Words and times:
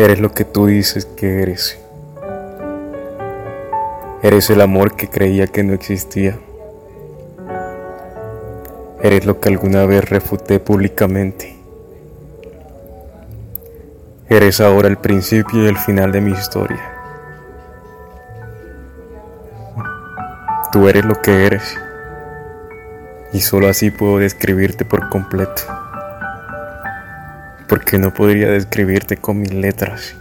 Eres 0.00 0.18
lo 0.18 0.32
que 0.32 0.46
tú 0.46 0.64
dices 0.64 1.04
que 1.04 1.42
eres. 1.42 1.78
Eres 4.22 4.48
el 4.48 4.62
amor 4.62 4.96
que 4.96 5.10
creía 5.10 5.46
que 5.46 5.62
no 5.62 5.74
existía. 5.74 6.38
Eres 9.02 9.26
lo 9.26 9.40
que 9.40 9.50
alguna 9.50 9.84
vez 9.84 10.08
refuté 10.08 10.58
públicamente. 10.58 11.54
Eres 14.30 14.62
ahora 14.62 14.88
el 14.88 14.96
principio 14.96 15.64
y 15.64 15.68
el 15.68 15.76
final 15.76 16.12
de 16.12 16.22
mi 16.22 16.30
historia. 16.30 16.80
Tú 20.72 20.88
eres 20.88 21.04
lo 21.04 21.20
que 21.20 21.44
eres. 21.44 21.76
Y 23.34 23.42
solo 23.42 23.68
así 23.68 23.90
puedo 23.90 24.16
describirte 24.16 24.86
por 24.86 25.10
completo 25.10 25.89
porque 27.70 27.98
no 27.98 28.12
podría 28.12 28.48
describirte 28.48 29.16
con 29.16 29.40
mis 29.40 29.54
letras, 29.54 30.16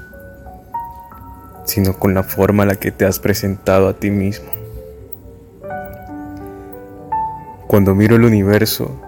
sino 1.66 1.94
con 1.98 2.14
la 2.14 2.22
forma 2.22 2.62
en 2.62 2.70
la 2.70 2.76
que 2.76 2.92
te 2.92 3.06
has 3.06 3.18
presentado 3.18 3.88
a 3.88 3.94
ti 3.94 4.12
mismo. 4.12 4.52
Cuando 7.66 7.96
miro 7.96 8.18
el 8.18 8.26
universo, 8.26 9.02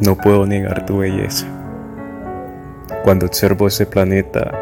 no 0.00 0.16
puedo 0.16 0.46
negar 0.46 0.86
tu 0.86 0.98
belleza. 0.98 1.46
Cuando 3.02 3.26
observo 3.26 3.66
ese 3.66 3.86
planeta, 3.86 4.52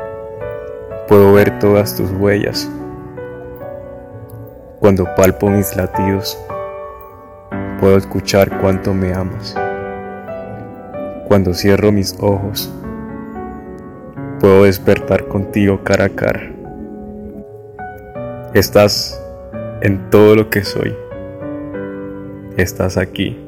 puedo 1.07 1.35
ver 1.35 1.59
todas 1.59 1.95
tus 1.95 2.11
huellas. 2.13 2.67
Cuando 4.81 5.07
palpo 5.17 5.51
mis 5.51 5.77
latidos, 5.77 6.39
puedo 7.79 7.99
escuchar 7.99 8.59
cuánto 8.59 8.95
me 8.95 9.13
amas. 9.13 9.55
Cuando 11.29 11.53
cierro 11.53 11.93
mis 11.93 12.17
ojos, 12.19 12.73
puedo 14.43 14.65
despertar 14.65 15.29
contigo 15.29 15.85
cara 15.85 16.07
a 16.07 16.09
cara. 16.09 16.51
Estás 18.55 19.23
en 19.83 20.11
todo 20.11 20.35
lo 20.35 20.51
que 20.51 20.65
soy. 20.65 20.93
Estás 22.57 22.97
aquí 22.97 23.39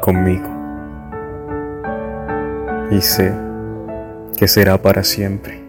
conmigo. 0.00 0.48
Y 2.90 3.02
sé 3.02 3.30
que 4.38 4.48
será 4.48 4.80
para 4.80 5.04
siempre. 5.04 5.60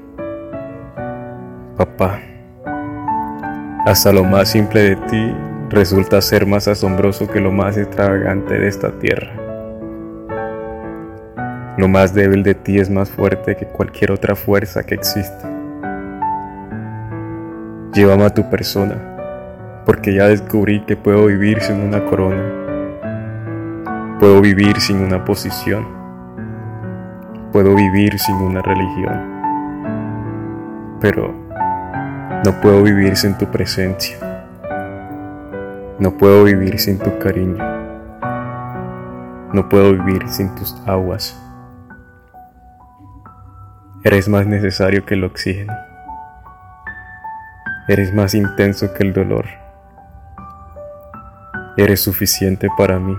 Papá, 1.76 2.22
hasta 3.86 4.14
lo 4.14 4.24
más 4.24 4.48
simple 4.48 4.82
de 4.82 4.96
ti 4.96 5.36
resulta 5.70 6.22
ser 6.22 6.46
más 6.46 6.70
asombroso 6.70 7.28
que 7.28 7.42
lo 7.42 7.52
más 7.52 7.76
extravagante 7.76 8.58
de 8.58 8.70
esta 8.70 8.98
tierra. 8.98 9.47
Lo 11.78 11.88
más 11.88 12.12
débil 12.12 12.42
de 12.42 12.56
ti 12.56 12.80
es 12.80 12.90
más 12.90 13.08
fuerte 13.08 13.56
que 13.56 13.68
cualquier 13.68 14.12
otra 14.12 14.36
fuerza 14.36 14.82
que 14.84 14.96
exista. 14.96 15.48
Llévame 17.94 18.24
a 18.24 18.34
tu 18.34 18.50
persona, 18.50 19.84
porque 19.86 20.16
ya 20.16 20.28
descubrí 20.28 20.84
que 20.86 20.98
puedo 20.98 21.28
vivir 21.28 21.62
sin 21.62 21.80
una 21.82 22.04
corona. 22.04 22.44
Puedo 24.20 24.42
vivir 24.42 24.82
sin 24.82 25.04
una 25.04 25.24
posición. 25.24 25.88
Puedo 27.52 27.76
vivir 27.76 28.18
sin 28.18 28.38
una 28.38 28.64
religión. 28.64 29.38
Pero 31.00 31.32
no 32.44 32.60
puedo 32.60 32.82
vivir 32.82 33.16
sin 33.16 33.38
tu 33.38 33.46
presencia. 33.46 34.18
No 36.00 36.12
puedo 36.18 36.44
vivir 36.44 36.80
sin 36.80 36.98
tu 36.98 37.20
cariño. 37.20 37.64
No 39.54 39.70
puedo 39.70 39.94
vivir 39.94 40.28
sin 40.28 40.56
tus 40.56 40.76
aguas. 40.88 41.40
Eres 44.08 44.30
más 44.30 44.48
necesario 44.48 45.06
que 45.06 45.16
el 45.16 45.26
oxígeno. 45.26 45.74
Eres 47.90 48.14
más 48.14 48.34
intenso 48.36 48.94
que 48.94 49.04
el 49.04 49.12
dolor. 49.12 49.44
Eres 51.76 52.00
suficiente 52.00 52.70
para 52.78 53.00
mí. 53.00 53.18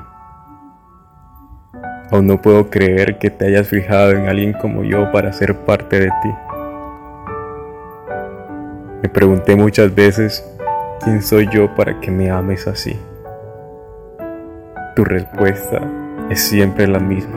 Aún 2.10 2.26
no 2.26 2.40
puedo 2.40 2.70
creer 2.70 3.18
que 3.18 3.28
te 3.28 3.48
hayas 3.48 3.68
fijado 3.68 4.12
en 4.12 4.30
alguien 4.30 4.54
como 4.54 4.82
yo 4.82 5.12
para 5.12 5.30
ser 5.34 5.54
parte 5.66 6.00
de 6.00 6.08
ti. 6.22 6.34
Me 9.02 9.10
pregunté 9.10 9.56
muchas 9.56 9.94
veces, 9.94 10.42
¿quién 11.04 11.20
soy 11.20 11.50
yo 11.52 11.74
para 11.74 12.00
que 12.00 12.10
me 12.10 12.30
ames 12.30 12.66
así? 12.66 12.98
Tu 14.96 15.04
respuesta 15.04 15.82
es 16.30 16.40
siempre 16.40 16.88
la 16.88 16.98
misma. 16.98 17.36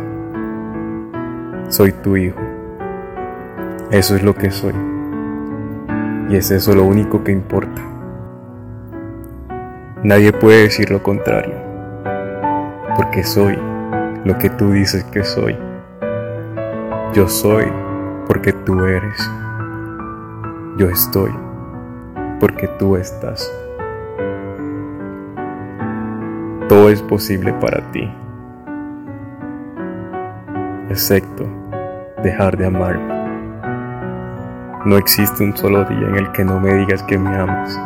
Soy 1.67 1.91
tu 1.91 2.15
hijo. 2.15 2.50
Eso 3.91 4.15
es 4.15 4.23
lo 4.23 4.33
que 4.33 4.51
soy. 4.51 4.73
Y 6.29 6.37
es 6.37 6.49
eso 6.49 6.73
lo 6.73 6.85
único 6.85 7.25
que 7.25 7.33
importa. 7.33 7.81
Nadie 10.01 10.31
puede 10.31 10.63
decir 10.63 10.89
lo 10.89 11.03
contrario. 11.03 11.55
Porque 12.95 13.25
soy 13.25 13.57
lo 14.23 14.37
que 14.37 14.49
tú 14.49 14.71
dices 14.71 15.03
que 15.03 15.25
soy. 15.25 15.57
Yo 17.13 17.27
soy 17.27 17.65
porque 18.27 18.53
tú 18.53 18.85
eres. 18.85 19.29
Yo 20.77 20.87
estoy 20.87 21.31
porque 22.39 22.69
tú 22.79 22.95
estás. 22.95 23.51
Todo 26.69 26.89
es 26.89 27.01
posible 27.01 27.51
para 27.51 27.81
ti, 27.91 28.09
excepto 30.89 31.45
dejar 32.23 32.55
de 32.55 32.65
amarme. 32.67 33.10
No 34.83 34.97
existe 34.97 35.43
un 35.43 35.55
solo 35.55 35.85
día 35.85 36.07
en 36.07 36.15
el 36.15 36.31
que 36.31 36.43
no 36.43 36.59
me 36.59 36.73
digas 36.73 37.03
que 37.03 37.15
me 37.15 37.29
amas. 37.37 37.79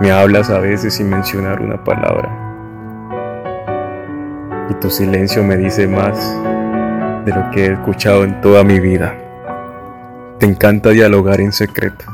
Me 0.00 0.10
hablas 0.10 0.50
a 0.50 0.58
veces 0.58 0.94
sin 0.94 1.08
mencionar 1.08 1.62
una 1.62 1.84
palabra. 1.84 2.28
Y 4.68 4.74
tu 4.74 4.90
silencio 4.90 5.44
me 5.44 5.56
dice 5.56 5.86
más 5.86 6.18
de 7.24 7.32
lo 7.32 7.48
que 7.52 7.66
he 7.66 7.72
escuchado 7.72 8.24
en 8.24 8.40
toda 8.40 8.64
mi 8.64 8.80
vida. 8.80 9.14
Te 10.40 10.46
encanta 10.46 10.90
dialogar 10.90 11.40
en 11.40 11.52
secreto. 11.52 12.04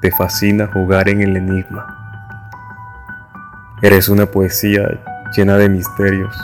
Te 0.00 0.10
fascina 0.10 0.66
jugar 0.66 1.08
en 1.08 1.22
el 1.22 1.36
enigma. 1.36 1.94
Eres 3.82 4.08
una 4.08 4.26
poesía 4.26 5.00
llena 5.36 5.56
de 5.58 5.68
misterios. 5.68 6.36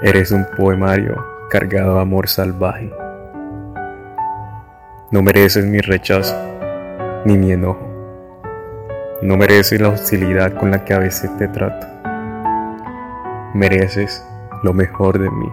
Eres 0.00 0.30
un 0.30 0.46
poemario 0.56 1.26
cargado 1.50 1.96
de 1.96 2.02
amor 2.02 2.28
salvaje. 2.28 2.99
No 5.12 5.22
mereces 5.22 5.66
mi 5.66 5.80
rechazo, 5.80 6.36
ni 7.24 7.36
mi 7.36 7.50
enojo. 7.50 7.84
No 9.22 9.36
mereces 9.36 9.80
la 9.80 9.88
hostilidad 9.88 10.54
con 10.54 10.70
la 10.70 10.84
que 10.84 10.94
a 10.94 11.00
veces 11.00 11.36
te 11.36 11.48
trato. 11.48 11.84
Mereces 13.52 14.24
lo 14.62 14.72
mejor 14.72 15.18
de 15.18 15.28
mí. 15.28 15.50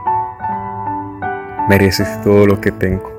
Mereces 1.69 2.21
todo 2.21 2.45
lo 2.45 2.61
que 2.61 2.71
tengo. 2.71 3.11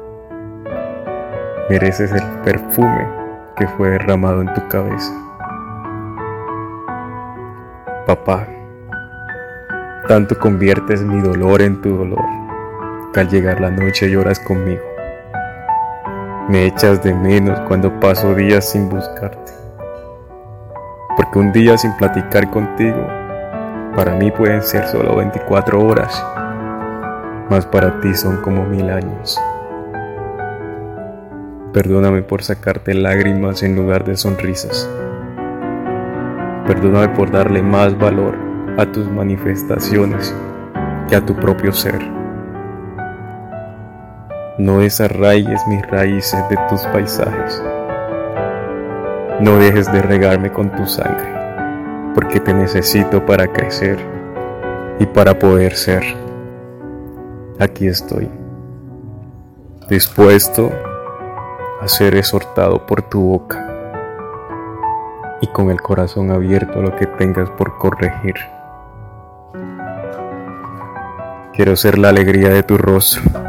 Mereces 1.69 2.13
el 2.13 2.23
perfume 2.45 3.09
que 3.57 3.67
fue 3.67 3.91
derramado 3.91 4.41
en 4.41 4.55
tu 4.55 4.69
cabeza. 4.69 5.13
Papá, 8.07 8.47
tanto 10.07 10.39
conviertes 10.39 11.03
mi 11.03 11.21
dolor 11.21 11.63
en 11.63 11.83
tu 11.83 11.97
dolor, 11.97 12.25
que 13.13 13.19
al 13.19 13.29
llegar 13.29 13.61
la 13.61 13.73
noche 13.73 14.09
lloras 14.09 14.39
conmigo. 14.39 14.88
Me 16.49 16.65
echas 16.65 17.03
de 17.03 17.13
menos 17.13 17.61
cuando 17.69 18.01
paso 18.01 18.35
días 18.35 18.71
sin 18.71 18.89
buscarte. 18.89 19.53
Porque 21.15 21.39
un 21.39 21.53
día 21.53 21.77
sin 21.77 21.95
platicar 21.99 22.49
contigo, 22.49 23.07
para 23.95 24.15
mí 24.15 24.31
pueden 24.31 24.63
ser 24.63 24.87
solo 24.87 25.15
24 25.17 25.79
horas, 25.79 26.25
mas 27.51 27.67
para 27.67 28.01
ti 28.01 28.15
son 28.15 28.39
como 28.39 28.65
mil 28.65 28.89
años. 28.89 29.39
Perdóname 31.75 32.23
por 32.23 32.43
sacarte 32.43 32.95
lágrimas 32.95 33.63
en 33.63 33.77
lugar 33.77 34.05
de 34.05 34.17
sonrisas. 34.17 34.89
Perdóname 36.67 37.11
por 37.11 37.31
darle 37.31 37.61
más 37.61 37.99
valor 37.99 38.39
a 38.79 38.87
tus 38.87 39.07
manifestaciones 39.11 40.35
que 41.11 41.17
a 41.17 41.27
tu 41.27 41.37
propio 41.37 41.75
ser. 41.75 42.18
No 44.59 44.81
desarraiges 44.81 45.65
mis 45.69 45.87
raíces 45.87 46.49
de 46.49 46.57
tus 46.69 46.83
paisajes. 46.87 47.63
No 49.39 49.57
dejes 49.57 49.91
de 49.93 50.03
regarme 50.03 50.51
con 50.51 50.75
tu 50.75 50.85
sangre, 50.85 51.33
porque 52.13 52.41
te 52.41 52.53
necesito 52.53 53.25
para 53.25 53.47
crecer 53.47 54.01
y 54.99 55.07
para 55.07 55.39
poder 55.39 55.77
ser. 55.77 56.03
Aquí 57.61 57.87
estoy, 57.87 58.29
dispuesto 59.89 60.73
a 61.81 61.87
ser 61.87 62.17
exhortado 62.17 62.85
por 62.85 63.03
tu 63.03 63.21
boca 63.21 63.65
y 65.41 65.47
con 65.47 65.71
el 65.71 65.81
corazón 65.81 66.33
abierto 66.33 66.81
a 66.81 66.83
lo 66.83 66.97
que 66.97 67.07
tengas 67.07 67.49
por 67.51 67.79
corregir. 67.79 68.35
Quiero 71.53 71.77
ser 71.77 71.97
la 71.97 72.09
alegría 72.09 72.49
de 72.49 72.65
tu 72.65 72.77
rostro 72.77 73.48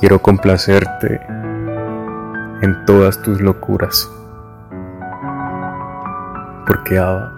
Quiero 0.00 0.20
complacerte 0.20 1.20
en 2.62 2.84
todas 2.86 3.20
tus 3.22 3.40
locuras. 3.40 4.10
Porque 6.66 6.98
Abba, 6.98 7.32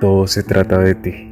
todo 0.00 0.26
se 0.26 0.42
trata 0.42 0.78
de 0.78 0.94
ti. 0.94 1.25